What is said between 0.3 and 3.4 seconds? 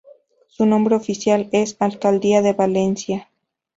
Su nombre oficial es "Alcaldía de Valencia".